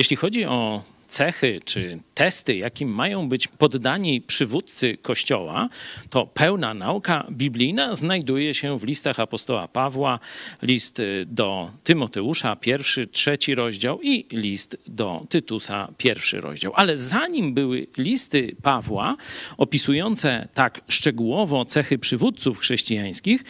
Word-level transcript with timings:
Jeśli 0.00 0.16
chodzi 0.16 0.44
o 0.44 0.82
cechy 1.10 1.60
czy 1.64 1.98
testy, 2.14 2.56
jakim 2.56 2.88
mają 2.94 3.28
być 3.28 3.48
poddani 3.48 4.20
przywódcy 4.20 4.96
Kościoła, 4.96 5.68
to 6.10 6.26
pełna 6.26 6.74
nauka 6.74 7.26
biblijna 7.30 7.94
znajduje 7.94 8.54
się 8.54 8.78
w 8.78 8.84
listach 8.84 9.20
apostoła 9.20 9.68
Pawła, 9.68 10.18
list 10.62 11.02
do 11.26 11.70
Tymoteusza, 11.84 12.56
pierwszy, 12.56 13.06
trzeci 13.06 13.54
rozdział 13.54 14.02
i 14.02 14.26
list 14.32 14.76
do 14.86 15.26
Tytusa, 15.28 15.88
pierwszy 15.98 16.40
rozdział. 16.40 16.72
Ale 16.74 16.96
zanim 16.96 17.54
były 17.54 17.86
listy 17.98 18.56
Pawła 18.62 19.16
opisujące 19.56 20.48
tak 20.54 20.80
szczegółowo 20.88 21.64
cechy 21.64 21.98
przywódców 21.98 22.58
chrześcijańskich, 22.58 23.44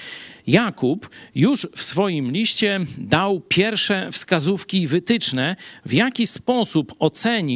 Jakub 0.46 1.10
już 1.34 1.66
w 1.76 1.82
swoim 1.82 2.30
liście 2.30 2.80
dał 2.98 3.40
pierwsze 3.40 4.12
wskazówki 4.12 4.86
wytyczne, 4.86 5.56
w 5.86 5.92
jaki 5.92 6.26
sposób 6.26 6.94
ocenić 6.98 7.49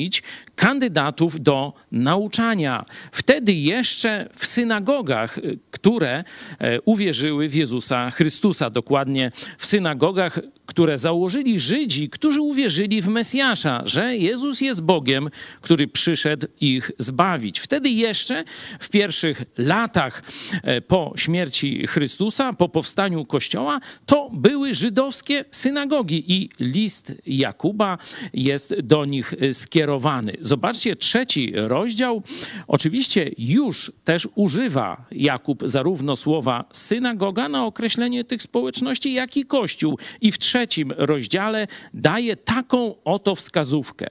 kandydatów 0.57 1.41
do 1.41 1.73
nauczania. 1.93 2.85
Wtedy 3.13 3.53
jeszcze 3.53 4.29
w 4.37 4.47
synagogach, 4.47 5.41
które 5.71 6.25
e, 6.59 6.81
uwierzyły 6.81 7.49
w 7.49 7.55
Jezusa 7.55 8.11
Chrystusa, 8.11 8.71
dokładnie 8.71 9.33
w 9.59 9.67
synagogach, 9.67 10.41
które 10.67 10.99
założyli 10.99 11.61
Żydzi, 11.61 12.09
którzy 12.09 12.41
uwierzyli 12.41 13.03
w 13.03 13.09
Mesjasza, 13.09 13.83
że 13.85 14.17
Jezus 14.17 14.61
jest 14.61 14.83
Bogiem, 14.83 15.31
który 15.61 15.89
przyszedł 15.89 16.47
ich 16.61 16.91
zbawić. 16.99 17.61
Wtedy 17.61 17.91
jeszcze 17.91 18.45
w 18.81 18.89
pierwszych 18.89 19.43
latach 19.59 20.23
e, 20.63 20.81
po 20.81 21.13
śmierci 21.17 21.87
Chrystusa, 21.87 22.53
po 22.53 22.69
powstaniu 22.69 23.25
Kościoła, 23.25 23.81
to 24.07 24.31
były 24.33 24.75
żydowskie 24.75 25.45
synagogi 25.51 26.33
i 26.33 26.51
list 26.61 27.23
Jakuba 27.27 27.99
jest 28.35 28.75
do 28.81 29.05
nich 29.05 29.35
skierowany. 29.53 30.33
Zobaczcie, 30.41 30.97
trzeci 30.97 31.53
rozdział. 31.55 32.23
Oczywiście 32.67 33.31
już 33.39 33.93
też 34.05 34.29
używa 34.35 35.05
Jakub 35.13 35.63
zarówno 35.67 36.17
słowa 36.17 36.65
synagoga 36.73 37.49
na 37.49 37.67
określenie 37.67 38.25
tych 38.25 38.43
społeczności, 38.43 39.13
jak 39.13 39.37
i 39.37 39.45
kościół. 39.45 39.99
I 40.21 40.33
w 40.33 40.39
trzecim 40.55 40.93
rozdziale 40.97 41.67
daje 41.95 42.37
taką 42.37 42.95
oto 43.05 43.35
wskazówkę. 43.35 44.07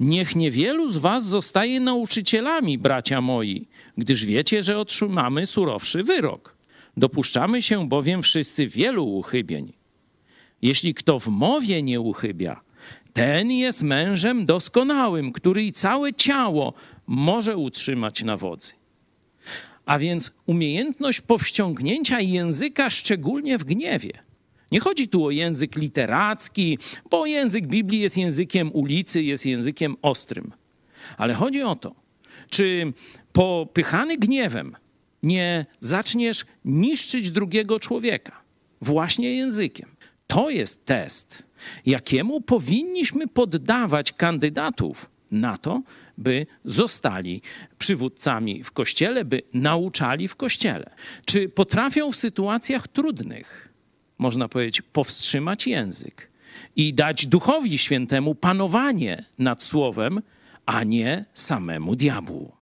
Niech 0.00 0.36
niewielu 0.36 0.88
z 0.88 0.96
was 0.96 1.24
zostaje 1.24 1.80
nauczycielami, 1.80 2.78
bracia 2.78 3.20
moi, 3.20 3.68
gdyż 3.98 4.24
wiecie, 4.24 4.62
że 4.62 4.78
otrzymamy 4.78 5.46
surowszy 5.46 6.02
wyrok. 6.02 6.56
Dopuszczamy 6.96 7.62
się 7.62 7.88
bowiem 7.88 8.22
wszyscy 8.22 8.66
wielu 8.66 9.04
uchybień. 9.16 9.72
Jeśli 10.62 10.94
kto 10.94 11.18
w 11.18 11.28
mowie 11.28 11.82
nie 11.82 12.00
uchybia, 12.00 12.60
ten 13.12 13.50
jest 13.50 13.82
mężem 13.82 14.44
doskonałym, 14.46 15.32
który 15.32 15.64
i 15.64 15.72
całe 15.72 16.14
ciało 16.14 16.74
może 17.06 17.56
utrzymać 17.56 18.22
na 18.22 18.36
wodzy. 18.36 18.72
A 19.86 19.98
więc 19.98 20.32
umiejętność 20.46 21.20
powściągnięcia 21.20 22.20
języka, 22.20 22.90
szczególnie 22.90 23.58
w 23.58 23.64
gniewie. 23.64 24.29
Nie 24.72 24.80
chodzi 24.80 25.08
tu 25.08 25.24
o 25.24 25.30
język 25.30 25.76
literacki, 25.76 26.78
bo 27.10 27.26
język 27.26 27.66
Biblii 27.66 28.00
jest 28.00 28.16
językiem 28.16 28.72
ulicy, 28.72 29.22
jest 29.22 29.46
językiem 29.46 29.96
ostrym. 30.02 30.52
Ale 31.16 31.34
chodzi 31.34 31.62
o 31.62 31.76
to, 31.76 31.92
czy 32.50 32.92
popychany 33.32 34.16
gniewem 34.16 34.76
nie 35.22 35.66
zaczniesz 35.80 36.44
niszczyć 36.64 37.30
drugiego 37.30 37.80
człowieka 37.80 38.42
właśnie 38.80 39.34
językiem. 39.34 39.88
To 40.26 40.50
jest 40.50 40.84
test, 40.84 41.42
jakiemu 41.86 42.40
powinniśmy 42.40 43.28
poddawać 43.28 44.12
kandydatów 44.12 45.10
na 45.30 45.58
to, 45.58 45.82
by 46.18 46.46
zostali 46.64 47.42
przywódcami 47.78 48.64
w 48.64 48.70
kościele, 48.72 49.24
by 49.24 49.42
nauczali 49.54 50.28
w 50.28 50.36
kościele. 50.36 50.94
Czy 51.26 51.48
potrafią 51.48 52.12
w 52.12 52.16
sytuacjach 52.16 52.88
trudnych, 52.88 53.69
można 54.20 54.48
powiedzieć, 54.48 54.82
powstrzymać 54.82 55.66
język 55.66 56.30
i 56.76 56.94
dać 56.94 57.26
duchowi 57.26 57.78
świętemu 57.78 58.34
panowanie 58.34 59.24
nad 59.38 59.62
słowem, 59.62 60.22
a 60.66 60.84
nie 60.84 61.24
samemu 61.34 61.96
diabłu. 61.96 62.59